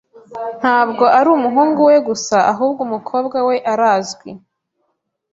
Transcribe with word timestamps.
Ntabwo 0.59 1.03
ari 1.17 1.29
umuhungu 1.37 1.79
we 1.89 1.95
gusa, 2.07 2.37
ahubwo 2.51 2.79
umukobwa 2.87 3.37
we 3.47 3.55
arazwi. 3.73 4.29